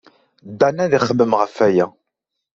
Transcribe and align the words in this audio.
Dan 0.59 0.77
ad 0.83 0.91
ixemmem 0.97 1.33
ɣef 1.41 1.55
waya. 1.59 1.87